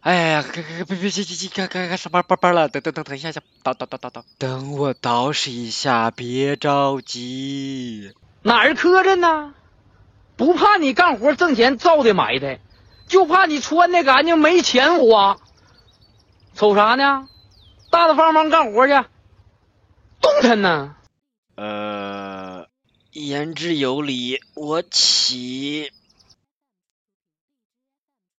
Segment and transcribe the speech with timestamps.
[0.00, 8.14] 哎呀，别别别别别别开开上班班班了，等等等等一下下，倒倒倒倒倒，等我捯饬一下，别着急。
[8.42, 9.54] 哪儿磕碜呢？
[10.36, 12.60] 不怕你干活挣钱造的埋汰，
[13.08, 15.38] 就怕你穿的干净没钱花。
[16.54, 17.28] 瞅啥呢？
[17.90, 18.92] 大大方方干活去，
[20.20, 20.94] 动弹呢。
[21.56, 22.68] 呃，
[23.10, 25.90] 言之有理，我起。